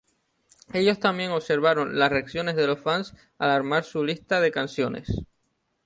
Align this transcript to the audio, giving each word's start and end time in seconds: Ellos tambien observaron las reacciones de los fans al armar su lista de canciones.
Ellos 0.73 0.99
tambien 0.99 1.29
observaron 1.29 1.99
las 1.99 2.11
reacciones 2.11 2.55
de 2.55 2.65
los 2.65 2.79
fans 2.79 3.13
al 3.37 3.51
armar 3.51 3.83
su 3.83 4.03
lista 4.03 4.41
de 4.41 4.51
canciones. 4.51 5.21